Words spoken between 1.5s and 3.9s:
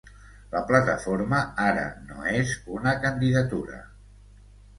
ara no és una candidatura.